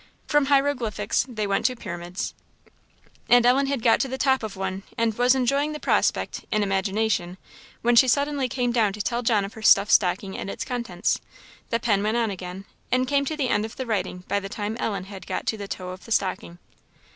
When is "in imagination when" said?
6.51-7.95